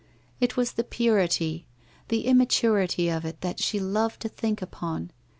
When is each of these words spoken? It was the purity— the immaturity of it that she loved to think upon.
It 0.39 0.57
was 0.57 0.71
the 0.71 0.83
purity— 0.83 1.67
the 2.09 2.25
immaturity 2.25 3.07
of 3.07 3.23
it 3.23 3.41
that 3.41 3.59
she 3.59 3.79
loved 3.79 4.19
to 4.21 4.29
think 4.29 4.59
upon. 4.59 5.11